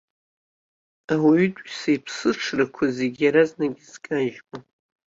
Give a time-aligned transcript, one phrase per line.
[1.13, 4.63] Ауаҩытәыҩса иԥсыҽрақәа зегьы иаразнак изкажьуам.